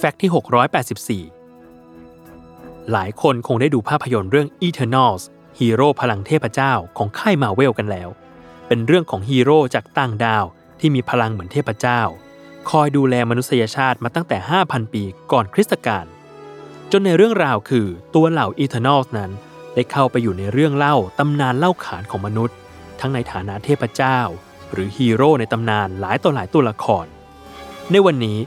[0.00, 0.30] fact ที่
[1.24, 5.22] 684 หลายคนคงได้ดูภาพยนตร์เรื่อง Eternals
[5.58, 8.08] ฮีโร่พลังเทพเจ้าของค่ายมาเวลกันแล้ว
[8.68, 10.44] เป็นเรื่องของฮีโร่จากต่างดาว
[10.80, 12.00] ที่มีพลังเหมือนเทพเจ้า
[12.70, 14.36] คอยดูแลมนุษยชาติมาตั้งแต่
[14.66, 15.02] 5,000 ปี
[15.32, 16.04] ก่อนคริสตกาล
[16.92, 19.30] จนในเรื่องราวคือตัวเหล่า Eternals นั้น
[19.74, 22.56] ได้เข้าไปอยู่ในเรื่องเล่าตำนานเล่าขานของมนุษย์
[23.00, 24.18] ทั้งในฐานะเทพเจ้า
[24.72, 27.06] หรือฮีโร่ในตำนานหลายต่อหลายตัวละคร
[27.92, 28.38] ในวันนี้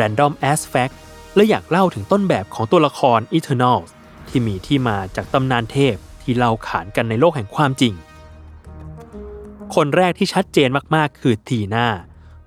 [0.00, 0.94] Random As Fact
[1.34, 3.90] และอยากเล่าถึงต้นแบบของตัวละคร Eternals
[4.28, 7.94] ที่มีที่มาจากตำนานเทพที่เล่าขานกันในโลกแห่งความจริง
[9.74, 11.88] คนแรกที่ชัดเจนมากๆ คือทีน่า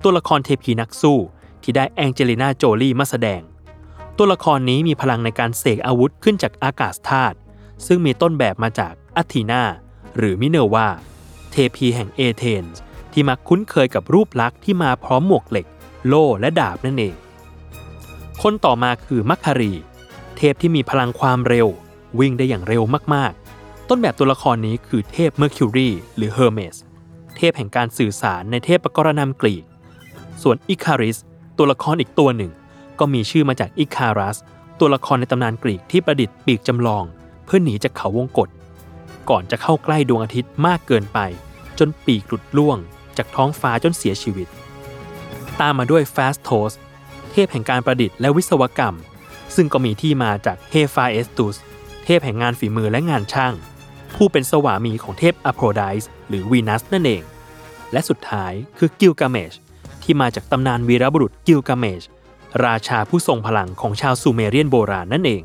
[0.03, 1.19] ตัวละครเทพีนักสู้
[1.63, 3.41] ที่ได้แองเจลิน่าโจลี่มาแสดง
[4.17, 7.37] ตัวละครนี้มีพลังในการเสกอาวุธขึ้นจากอากาศธาตุ
[7.85, 9.63] ซึ่งมีต้นแบบมาจากอัธีนา
[10.17, 10.87] หรือมิเนวา
[11.51, 12.81] เทพีแห่งเอเธนส์
[13.13, 15.65] ที่มักคุ้นเคยกับรูปลักษณ์ที่มาพร้อมหมวกเหล็ก
[16.07, 17.15] โล่และดาบนั่นเอง
[18.45, 19.73] คนต่อมาคือมัคคารี
[20.37, 21.67] เทพที่มีพลังความเร็ว
[22.19, 26.75] วิ่งได้อย่างเร็วมากๆ ต้นแบบตัวละครนี้คือเทพเมอร์คิวรีหรือเฮอร์เมส
[27.35, 29.63] เทพแห่งการสื่อสารในเทพปกรณำกรีก
[30.41, 31.17] ส่วนอิคาริส
[31.57, 32.51] ตัวละครอีกตัวหนึ่ง
[32.99, 34.37] ก็มีชื่อมาจากอิคารัส
[34.79, 37.03] ตัวละครในตำนานกรีกที่ประดิษฐ์ปีกจำลอง
[37.45, 38.49] เพื่อหนีจากเขาวงกฏ
[39.29, 41.19] ก่อนจะเข้าใกล้ดวงอาทิตย์มากเกินไป
[41.79, 42.77] จนปีกหลุดร่วง
[43.17, 44.47] จากท้องฟ้าจนเสียชีวิต
[45.59, 46.73] ตามมาด้วยฟาสโทส
[47.31, 48.95] เทพแห่งการประดิษฐ์และวิศวกรรม
[49.55, 51.57] ซึ่งก็มีที่มาจากเฮฟาเอสตุส
[52.05, 53.53] เทพแห่งงานฝีมือและงานช่าง
[54.15, 57.23] ผู้เป็นสวามีของเทพอโพรไดส์หรือวีนัสนั่นเอง
[57.91, 59.53] และสุดท้ายคือกิลกาเมช
[60.03, 62.01] ที่มาจากตำนานวีรบุรุษกิลกาเมช
[62.65, 65.43] ราชาผู้ทรงพลังของชาวซูเมเรียนโบราณนั่นเอง